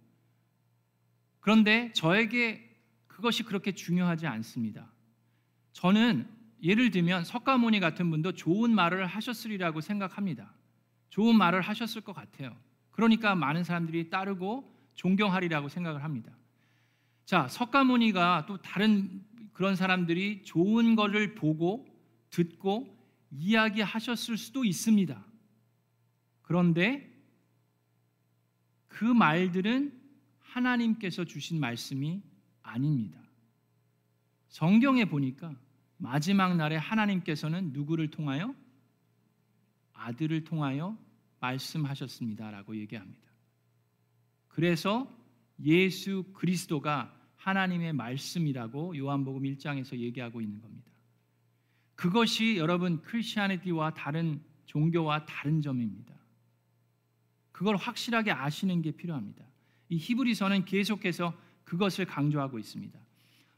그런데 1.40 1.92
저에게 1.92 2.62
그것이 3.08 3.42
그렇게 3.42 3.72
중요하지 3.72 4.28
않습니다. 4.28 4.92
저는 5.72 6.28
예를 6.62 6.92
들면 6.92 7.24
석가모니 7.24 7.80
같은 7.80 8.10
분도 8.10 8.30
좋은 8.30 8.72
말을 8.72 9.06
하셨으리라고 9.06 9.80
생각합니다. 9.80 10.54
좋은 11.10 11.36
말을 11.36 11.60
하셨을 11.60 12.02
것 12.02 12.12
같아요. 12.12 12.56
그러니까 12.92 13.34
많은 13.34 13.64
사람들이 13.64 14.08
따르고 14.08 14.72
존경하리라고 14.94 15.68
생각을 15.68 16.04
합니다. 16.04 16.30
자, 17.24 17.48
석가모니가 17.48 18.46
또 18.46 18.58
다른 18.58 19.24
그런 19.52 19.74
사람들이 19.74 20.44
좋은 20.44 20.94
것을 20.94 21.34
보고 21.34 21.95
듣고 22.30 22.96
이야기하셨을 23.30 24.36
수도 24.36 24.64
있습니다. 24.64 25.24
그런데 26.42 27.12
그 28.88 29.04
말들은 29.04 29.92
하나님께서 30.38 31.24
주신 31.24 31.60
말씀이 31.60 32.22
아닙니다. 32.62 33.20
성경에 34.48 35.04
보니까 35.04 35.54
마지막 35.98 36.56
날에 36.56 36.76
하나님께서는 36.76 37.72
누구를 37.72 38.10
통하여 38.10 38.54
아들을 39.92 40.44
통하여 40.44 40.96
말씀하셨습니다라고 41.40 42.76
얘기합니다. 42.76 43.26
그래서 44.48 45.10
예수 45.62 46.24
그리스도가 46.32 47.14
하나님의 47.36 47.92
말씀이라고 47.92 48.96
요한복음 48.96 49.42
1장에서 49.42 49.98
얘기하고 49.98 50.40
있는 50.40 50.60
겁니다. 50.60 50.85
그것이 51.96 52.56
여러분 52.58 53.02
크리스천티와 53.02 53.94
다른 53.94 54.40
종교와 54.66 55.24
다른 55.24 55.60
점입니다. 55.60 56.14
그걸 57.52 57.76
확실하게 57.76 58.32
아시는 58.32 58.82
게 58.82 58.92
필요합니다. 58.92 59.44
이 59.88 59.96
히브리서는 59.96 60.66
계속해서 60.66 61.34
그것을 61.64 62.04
강조하고 62.04 62.58
있습니다. 62.58 62.98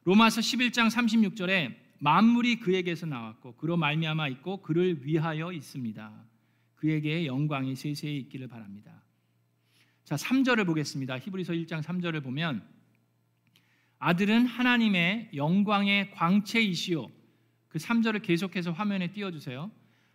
로마서 0.04 0.40
11장 0.40 0.88
36절에 0.88 1.74
만물이 1.98 2.60
그에게서 2.60 3.06
나왔고 3.06 3.56
그로 3.56 3.76
말미암아 3.76 4.28
있고 4.28 4.62
그를 4.62 5.04
위하여 5.04 5.52
있습니다. 5.52 6.24
그에게 6.76 7.26
영광이 7.26 7.74
세세히 7.74 8.18
있기를 8.20 8.46
바랍니다. 8.46 9.02
자, 10.04 10.14
3절을 10.14 10.64
보겠습니다. 10.64 11.18
히브리서 11.18 11.52
1장 11.54 11.82
3절을 11.82 12.22
보면 12.22 12.66
아들은 13.98 14.46
하나님의 14.46 15.30
영광의 15.34 16.12
광채이시요. 16.12 17.17
그 17.68 17.78
3절을 17.78 18.22
계속해서 18.22 18.72
화면에 18.72 19.12
띄워 19.12 19.30
주세요. 19.30 19.70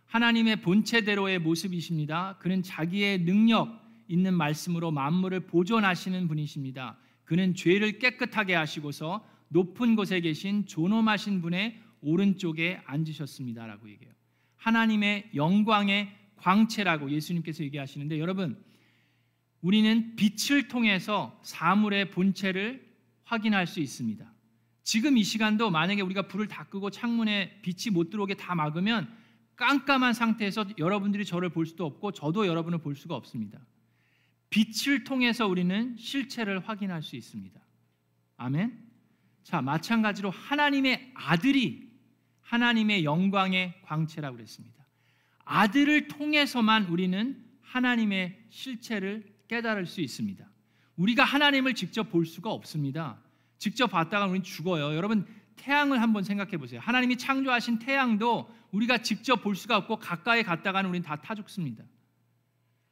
하나님의 0.06 0.60
본체대로의 0.60 1.38
모습이십니다. 1.38 2.36
그는 2.38 2.62
자기의 2.62 3.24
능력 3.24 3.82
있는 4.08 4.34
말씀으로 4.34 4.90
만물을 4.90 5.40
보존하시는 5.46 6.28
분이십니다. 6.28 6.98
그는 7.24 7.54
죄를 7.54 7.98
깨끗하게 7.98 8.54
하시고서 8.54 9.26
높은 9.48 9.96
곳에 9.96 10.20
계신 10.20 10.66
존엄하신 10.66 11.40
분의 11.40 11.80
오른쪽에 12.00 12.80
앉으셨습니다라고 12.84 13.88
얘기해요. 13.88 14.12
하나님의 14.56 15.30
영광의 15.34 16.14
광채라고 16.36 17.10
예수님께서 17.10 17.64
얘기하시는데 17.64 18.18
여러분 18.18 18.62
우리는 19.62 20.14
빛을 20.16 20.68
통해서 20.68 21.40
사물의 21.42 22.10
본체를 22.10 22.86
확인할 23.24 23.66
수 23.66 23.80
있습니다. 23.80 24.33
지금 24.84 25.16
이 25.16 25.24
시간도 25.24 25.70
만약에 25.70 26.02
우리가 26.02 26.28
불을 26.28 26.46
다 26.46 26.64
끄고 26.64 26.90
창문에 26.90 27.60
빛이 27.62 27.92
못 27.92 28.10
들어오게 28.10 28.34
다 28.34 28.54
막으면 28.54 29.10
깜깜한 29.56 30.12
상태에서 30.12 30.66
여러분들이 30.78 31.24
저를 31.24 31.48
볼 31.48 31.64
수도 31.66 31.86
없고 31.86 32.12
저도 32.12 32.46
여러분을 32.46 32.78
볼 32.78 32.94
수가 32.94 33.14
없습니다. 33.16 33.58
빛을 34.50 35.04
통해서 35.04 35.46
우리는 35.46 35.96
실체를 35.96 36.60
확인할 36.60 37.02
수 37.02 37.16
있습니다. 37.16 37.58
아멘. 38.36 38.78
자, 39.42 39.62
마찬가지로 39.62 40.30
하나님의 40.30 41.12
아들이 41.14 41.90
하나님의 42.42 43.04
영광의 43.04 43.80
광채라고 43.82 44.36
그랬습니다. 44.36 44.86
아들을 45.44 46.08
통해서만 46.08 46.84
우리는 46.84 47.42
하나님의 47.62 48.46
실체를 48.50 49.34
깨달을 49.48 49.86
수 49.86 50.00
있습니다. 50.02 50.46
우리가 50.96 51.24
하나님을 51.24 51.74
직접 51.74 52.10
볼 52.10 52.26
수가 52.26 52.50
없습니다. 52.50 53.23
직접 53.58 53.86
봤다가 53.88 54.26
우리는 54.26 54.42
죽어요. 54.42 54.94
여러분 54.96 55.26
태양을 55.56 56.02
한번 56.02 56.24
생각해 56.24 56.56
보세요. 56.56 56.80
하나님이 56.80 57.16
창조하신 57.16 57.78
태양도 57.78 58.48
우리가 58.72 58.98
직접 58.98 59.42
볼 59.42 59.54
수가 59.56 59.76
없고 59.76 59.96
가까이 59.98 60.42
갔다가는 60.42 60.90
우리는 60.90 61.04
다 61.06 61.16
타 61.16 61.34
죽습니다. 61.34 61.84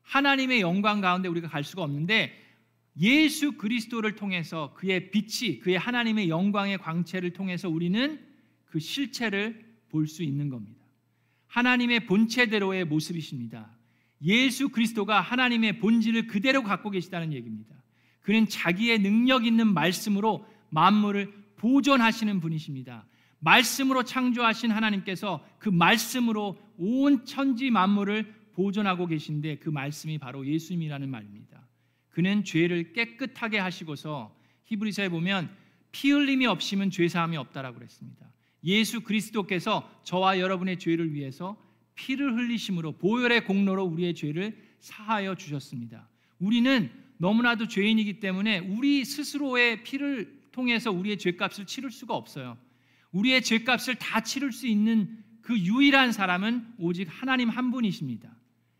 하나님의 0.03 0.61
영광 0.61 1.01
가운데 1.01 1.29
우리가 1.29 1.49
갈 1.49 1.65
수가 1.65 1.83
없는데 1.83 2.39
예수 3.01 3.53
그리스도를 3.53 4.17
통해서 4.17 4.75
그의 4.75 5.11
빛이 5.11 5.61
그의 5.61 5.79
하나님의 5.79 6.29
영광의 6.29 6.79
광채를 6.79 7.33
통해서 7.33 7.69
우리는 7.69 8.21
그 8.67 8.79
실체를 8.79 9.73
볼 9.91 10.07
수 10.07 10.23
있는 10.23 10.49
겁니다. 10.49 10.83
하나님의 11.47 12.07
본체대로의 12.07 12.87
모습이십니다. 12.87 13.71
예수 14.25 14.71
그리스도가 14.71 15.21
하나님의 15.21 15.79
본질을 15.81 16.27
그대로 16.27 16.63
갖고 16.63 16.89
계시다는 16.91 17.33
얘기입니다. 17.33 17.75
그는 18.21 18.49
자기의 18.49 19.01
능력 19.01 19.45
있는 19.45 19.73
말씀으로 19.75 20.47
만물을 20.73 21.33
보존하시는 21.57 22.41
분이십니다. 22.41 23.07
말씀으로 23.39 24.03
창조하신 24.03 24.71
하나님께서 24.71 25.47
그 25.59 25.69
말씀으로 25.69 26.59
온 26.79 27.25
천지 27.25 27.71
만물을 27.71 28.35
보존하고 28.53 29.07
계신데 29.07 29.57
그 29.59 29.69
말씀이 29.69 30.19
바로 30.19 30.47
예수님이라는 30.47 31.09
말입니다. 31.09 31.67
그는 32.11 32.45
죄를 32.45 32.93
깨끗하게 32.93 33.59
하시고서 33.59 34.35
히브리서에 34.65 35.09
보면 35.09 35.51
피 35.93 36.11
흘림이 36.11 36.47
없이면 36.47 36.91
죄 36.91 37.09
사함이 37.09 37.37
없다라고 37.37 37.79
그랬습니다. 37.79 38.33
예수 38.65 39.03
그리스도께서 39.03 39.91
저와 40.05 40.39
여러분의 40.39 40.79
죄를 40.79 41.13
위해서 41.13 41.57
피를 41.95 42.35
흘리심으로 42.35 42.93
보혈의 42.93 43.45
공로로 43.45 43.85
우리의 43.85 44.15
죄를 44.15 44.57
사하여 44.81 45.35
주셨습니다. 45.35 46.09
우리는 46.39 46.91
너무나도 47.19 47.69
죄인이기 47.69 48.21
때문에 48.21 48.61
우리 48.61 49.05
스스로의 49.05 49.83
피를 49.83 50.42
통해서 50.53 50.93
우리의 50.93 51.19
죄값을 51.19 51.67
치를 51.67 51.91
수가 51.91 52.15
없어요. 52.15 52.57
우리의 53.11 53.43
죄값을 53.43 53.97
다 53.97 54.21
치를 54.21 54.53
수 54.53 54.67
있는 54.67 55.23
그 55.43 55.59
유일한 55.59 56.13
사람은 56.13 56.75
오직 56.79 57.09
하나님 57.11 57.49
한 57.49 57.71
분이십니다. 57.71 58.35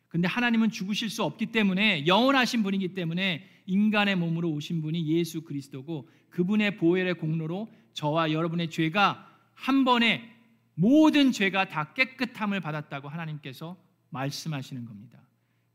근데 0.09 0.29
하나님은 0.29 0.71
죽으실 0.71 1.11
수 1.11 1.25
없기 1.25 1.47
때문에 1.47 2.07
영원하신 2.07 2.63
분이기 2.63 2.95
때문에 2.95 3.49
인간의 3.67 4.17
몸으로 4.17 4.51
오신 4.51 4.83
분이 4.83 5.07
예수 5.09 5.43
그리스도고 5.43 6.09
그분의 6.31 6.77
보혈의 6.77 7.15
공로로 7.15 7.73
저와 7.95 8.33
여러분의 8.33 8.71
죄가 8.71 9.29
한 9.55 9.85
번에 9.85 10.31
모든 10.75 11.33
죄가 11.33 11.69
다 11.69 11.93
깨끗함을 11.95 12.61
받았다고 12.61 13.09
하나님께서 13.09 13.77
말씀하시는 14.11 14.85
겁니다. 14.85 15.21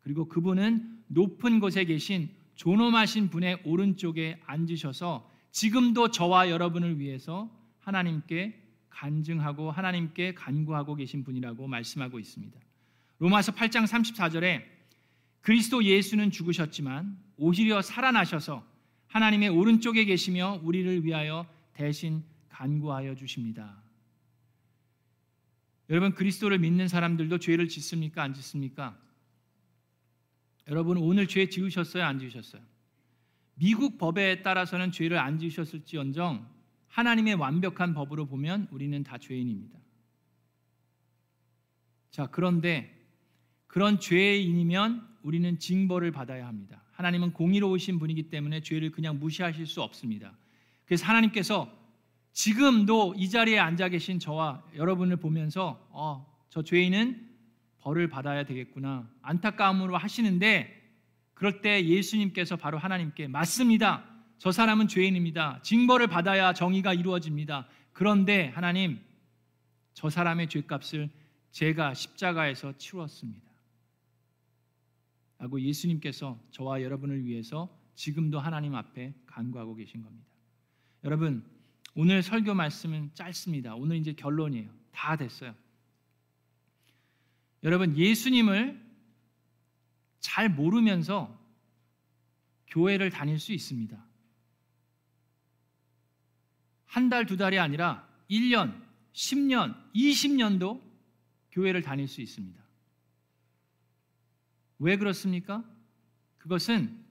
그리고 0.01 0.27
그분은 0.27 1.03
높은 1.07 1.59
곳에 1.59 1.83
계신 1.85 2.29
존엄하신 2.55 3.29
분의 3.29 3.61
오른쪽에 3.65 4.39
앉으셔서 4.45 5.29
지금도 5.57 6.11
저와 6.11 6.51
여러분을 6.51 6.99
위해서 6.99 7.49
하나님께 7.79 8.61
간증하고 8.91 9.71
하나님께 9.71 10.35
간구하고 10.35 10.93
계신 10.93 11.23
분이라고 11.23 11.67
말씀하고 11.67 12.19
있습니다. 12.19 12.59
로마서 13.17 13.53
8장 13.53 13.87
34절에 13.87 14.63
그리스도 15.41 15.83
예수는 15.83 16.29
죽으셨지만 16.29 17.17
오히려 17.37 17.81
살아나셔서 17.81 18.63
하나님의 19.07 19.49
오른쪽에 19.49 20.05
계시며 20.05 20.59
우리를 20.61 21.03
위하여 21.03 21.47
대신 21.73 22.23
간구하여 22.49 23.15
주십니다. 23.15 23.81
여러분 25.89 26.13
그리스도를 26.13 26.59
믿는 26.59 26.87
사람들도 26.87 27.39
죄를 27.39 27.67
짓습니까? 27.67 28.21
안 28.21 28.35
짓습니까? 28.35 28.95
여러분 30.67 30.97
오늘 30.97 31.25
죄 31.27 31.49
지으셨어요? 31.49 32.03
안 32.03 32.19
지으셨어요? 32.19 32.61
미국 33.59 33.97
법에 33.97 34.43
따라서는 34.43 34.91
죄를 34.91 35.17
안 35.17 35.39
지으셨을지언정 35.39 36.47
하나님의 36.87 37.35
완벽한 37.35 37.93
법으로 37.93 38.27
보면 38.27 38.67
우리는 38.71 39.03
다 39.03 39.17
죄인입니다. 39.17 39.77
자, 42.11 42.27
그런데 42.27 42.95
그런 43.65 43.99
죄인이면 43.99 45.07
우리는 45.23 45.59
징벌을 45.59 46.11
받아야 46.11 46.47
합니다. 46.47 46.83
하나님은 46.91 47.33
공의로우신 47.33 47.99
분이기 47.99 48.29
때문에 48.29 48.61
죄를 48.61 48.91
그냥 48.91 49.19
무시하실 49.19 49.65
수 49.65 49.81
없습니다. 49.81 50.35
그래서 50.85 51.05
하나님께서 51.05 51.71
지금도 52.33 53.15
이 53.17 53.29
자리에 53.29 53.57
앉아 53.57 53.89
계신 53.89 54.19
저와 54.19 54.63
여러분을 54.75 55.17
보면서 55.17 55.87
어, 55.89 56.25
저 56.49 56.61
죄인은 56.61 57.27
벌을 57.79 58.09
받아야 58.09 58.43
되겠구나 58.43 59.09
안타까움으로 59.21 59.97
하시는데 59.97 60.76
그럴 61.37 61.61
때 61.61 61.85
예수님께서 61.85 62.55
바로 62.55 62.79
하나님께 62.79 63.27
맞습니다. 63.27 64.03
저 64.39 64.51
사람은 64.51 64.87
죄인입니다. 64.87 65.61
징벌을 65.61 66.07
받아야 66.07 66.51
정의가 66.51 66.95
이루어집니다. 66.95 67.67
그런데 67.93 68.47
하나님 68.49 68.99
저 69.93 70.09
사람의 70.09 70.49
죄값을 70.49 71.09
제가 71.51 71.93
십자가에서 71.93 72.75
치루었습니다. 72.77 73.47
라고 75.37 75.61
예수님께서 75.61 76.39
저와 76.49 76.81
여러분을 76.81 77.23
위해서 77.23 77.69
지금도 77.93 78.39
하나님 78.39 78.73
앞에 78.73 79.13
간구하고 79.27 79.75
계신 79.75 80.01
겁니다. 80.01 80.25
여러분, 81.03 81.45
오늘 81.93 82.23
설교 82.23 82.55
말씀은 82.55 83.11
짧습니다. 83.13 83.75
오늘 83.75 83.97
이제 83.97 84.13
결론이에요. 84.13 84.71
다 84.91 85.15
됐어요. 85.15 85.53
여러분, 87.63 87.95
예수님을 87.95 88.86
잘 90.19 90.49
모르면서 90.49 91.37
교회를 92.67 93.09
다닐 93.09 93.39
수 93.39 93.53
있습니다. 93.53 94.05
한 96.85 97.09
달, 97.09 97.25
두 97.25 97.37
달이 97.37 97.59
아니라 97.59 98.07
1년, 98.29 98.81
10년, 99.13 99.75
20년도 99.93 100.81
교회를 101.51 101.81
다닐 101.81 102.07
수 102.07 102.21
있습니다. 102.21 102.61
왜 104.79 104.97
그렇습니까? 104.97 105.63
그것은 106.37 107.03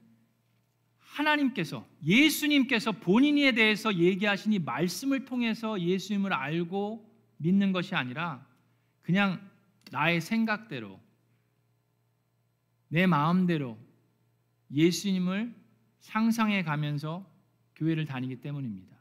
하나님께서 0.99 1.87
예수님께서 2.05 2.93
본인에 2.93 3.53
대해서 3.53 3.95
얘기하신 3.95 4.53
이 4.53 4.59
말씀을 4.59 5.25
통해서 5.25 5.81
예수님을 5.81 6.33
알고 6.33 7.09
믿는 7.39 7.73
것이 7.73 7.95
아니라 7.95 8.47
그냥 9.03 9.41
나의 9.91 10.21
생각대로 10.21 11.01
내 12.97 13.07
마음대로 13.07 13.77
예수님을 14.71 15.55
상상해 16.01 16.63
가면서 16.63 17.31
교회를 17.75 18.07
다니기 18.07 18.41
때문입니다. 18.41 18.97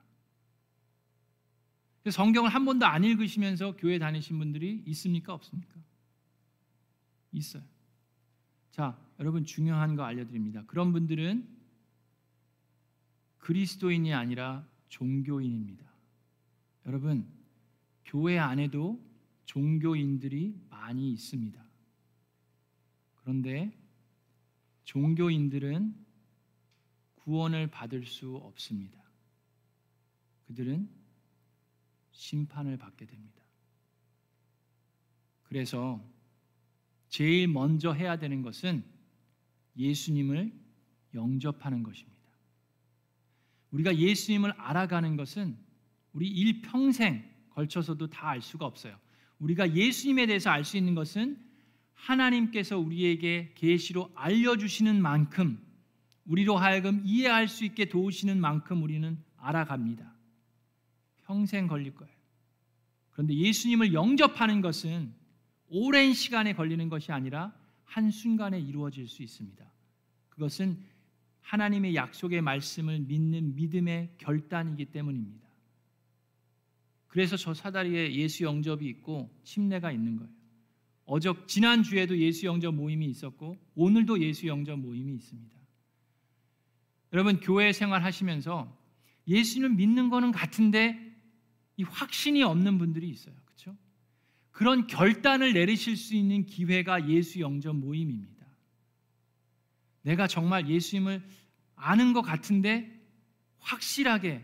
성경을 2.12 2.49
한 2.49 2.65
번도 2.65 2.86
안 2.86 3.05
읽으시면서 3.05 3.77
교회 3.77 3.97
다니신 3.97 4.38
분들이 4.38 4.84
있습니까? 4.88 5.34
없습니까? 5.34 5.79
있어요. 7.31 7.63
자, 8.71 8.99
여러분 9.21 9.45
중요한 9.45 9.95
거 9.95 10.03
알려드립니다. 10.03 10.65
그런 10.65 10.91
분들은 10.91 11.47
그리스도인이 13.38 14.13
아니라 14.13 14.67
종교인입니다. 14.89 15.86
여러분, 16.86 17.25
교회 18.03 18.39
안에도 18.39 19.01
종교인들이 19.45 20.53
많이 20.69 21.13
있습니다. 21.13 21.63
그런데 23.15 23.85
종교인들은 24.86 25.95
구원을 27.15 27.67
받을 27.67 28.06
수 28.06 28.36
없습니다. 28.38 29.04
그들은 30.48 30.89
심판을 32.12 32.78
받게 32.78 33.06
됩니다. 33.06 33.43
그래서 35.43 36.04
제일 37.10 37.48
먼저 37.48 37.91
해야 37.93 38.17
되는 38.17 38.41
것은 38.41 38.84
예수님을 39.78 40.54
영접하는 41.13 41.84
것입니다. 41.84 42.15
우리가 43.71 43.95
예수님을 43.98 44.52
알아가는 44.52 45.17
것은 45.17 45.58
우리 46.13 46.28
일평생 46.30 47.30
걸쳐서도 47.50 48.08
다 48.10 48.30
알 48.30 48.41
수가 48.41 48.65
없어요. 48.65 48.98
우리가 49.39 49.76
예수님에 49.76 50.28
대해서 50.28 50.50
알 50.50 50.63
수 50.63 50.78
있는 50.78 50.95
것은 50.95 51.44
하나님께서 51.95 52.77
우리에게 52.77 53.53
계시로 53.55 54.12
알려 54.15 54.58
주시는 54.58 55.01
만큼 55.01 55.60
우리로 56.25 56.58
하여금 56.58 57.01
이해할 57.03 57.47
수 57.47 57.65
있게 57.65 57.86
도우시는 57.86 58.39
만큼 58.39 58.84
우리는 58.84 59.17
알아갑니다. 59.38 60.13
평생 61.25 61.67
걸릴 61.67 61.95
거예요. 61.95 62.13
그런데 63.12 63.34
예수님을 63.34 63.93
영접하는 63.93 64.62
것은 64.62 65.13
오랜 65.67 66.13
시간에 66.13 66.53
걸리는 66.53 66.89
것이 66.89 67.12
아니라 67.12 67.53
한순간에 67.86 68.60
이루어질 68.60 69.08
수 69.08 69.23
있습니다. 69.23 69.65
그것은 70.29 70.77
하나님의 71.41 71.95
약속의 71.95 72.41
말씀을 72.41 72.99
믿는 72.99 73.55
믿음의 73.55 74.15
결단이기 74.17 74.86
때문입니다. 74.86 75.45
그래서 77.08 77.38
저 77.38 77.53
사다리에 77.53 78.13
예수 78.15 78.43
영접이 78.43 78.86
있고 78.88 79.34
침례가 79.43 79.91
있는 79.91 80.17
거예요. 80.17 80.35
어저 81.05 81.35
지난 81.47 81.83
주에도 81.83 82.17
예수 82.17 82.45
영접 82.45 82.73
모임이 82.73 83.05
있었고 83.07 83.57
오늘도 83.75 84.21
예수 84.21 84.47
영접 84.47 84.79
모임이 84.79 85.13
있습니다. 85.15 85.55
여러분 87.13 87.39
교회 87.39 87.71
생활 87.71 88.03
하시면서 88.03 88.75
예수님을 89.27 89.75
믿는 89.75 90.09
거는 90.09 90.31
같은데 90.31 90.99
이 91.77 91.83
확신이 91.83 92.43
없는 92.43 92.77
분들이 92.77 93.09
있어요. 93.09 93.35
그렇죠? 93.45 93.77
그런 94.51 94.87
결단을 94.87 95.53
내리실 95.53 95.95
수 95.95 96.15
있는 96.15 96.45
기회가 96.45 97.07
예수 97.07 97.39
영접 97.39 97.75
모임입니다. 97.75 98.45
내가 100.01 100.27
정말 100.27 100.69
예수님을 100.69 101.23
아는 101.75 102.13
것 102.13 102.21
같은데 102.21 102.91
확실하게 103.59 104.43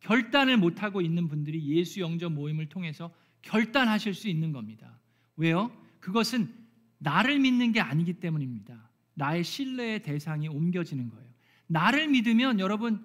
결단을 0.00 0.56
못 0.56 0.82
하고 0.82 1.00
있는 1.00 1.28
분들이 1.28 1.64
예수 1.76 2.00
영접 2.00 2.32
모임을 2.32 2.68
통해서 2.68 3.12
결단하실 3.42 4.14
수 4.14 4.28
있는 4.28 4.52
겁니다. 4.52 4.98
왜요? 5.36 5.70
그것은 6.00 6.52
나를 6.98 7.38
믿는 7.38 7.72
게 7.72 7.80
아니기 7.80 8.14
때문입니다. 8.14 8.90
나의 9.14 9.44
신뢰의 9.44 10.02
대상이 10.02 10.48
옮겨지는 10.48 11.10
거예요. 11.10 11.28
나를 11.66 12.08
믿으면 12.08 12.60
여러분 12.60 13.04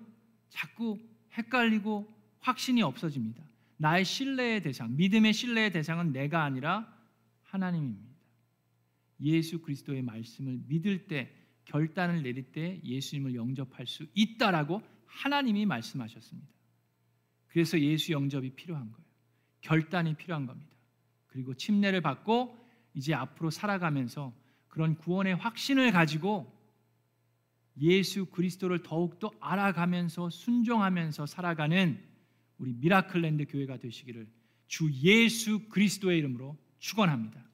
자꾸 0.49 0.99
헷갈리고 1.33 2.07
확신이 2.39 2.81
없어집니다. 2.81 3.43
나의 3.77 4.05
신뢰의 4.05 4.61
대상, 4.61 4.95
믿음의 4.95 5.33
신뢰의 5.33 5.71
대상은 5.71 6.11
내가 6.11 6.43
아니라 6.43 6.91
하나님입니다. 7.43 8.07
예수 9.21 9.61
그리스도의 9.61 10.01
말씀을 10.01 10.59
믿을 10.67 11.07
때 11.07 11.33
결단을 11.65 12.23
내릴 12.23 12.51
때 12.51 12.79
예수님을 12.83 13.35
영접할 13.35 13.87
수 13.87 14.05
있다라고 14.13 14.81
하나님이 15.05 15.65
말씀하셨습니다. 15.65 16.49
그래서 17.47 17.79
예수 17.79 18.11
영접이 18.11 18.51
필요한 18.51 18.91
거예요. 18.91 19.07
결단이 19.61 20.15
필요한 20.15 20.45
겁니다. 20.45 20.76
그리고 21.37 21.53
침례를 21.53 22.01
받고 22.01 22.57
이제 22.95 23.13
앞으로 23.13 23.51
살아가면서 23.51 24.33
그런 24.67 24.97
구원의 24.97 25.35
확신을 25.35 25.91
가지고 25.91 26.51
예수 27.79 28.25
그리스도를 28.25 28.81
더욱더 28.81 29.29
알아가면서 29.39 30.31
순종하면서 30.31 31.27
살아가는 31.27 32.03
우리 32.57 32.73
미라클랜드 32.73 33.45
교회가 33.45 33.77
되시기를 33.77 34.27
주 34.65 34.91
예수 34.93 35.69
그리스도의 35.69 36.17
이름으로 36.17 36.57
축원합니다. 36.79 37.46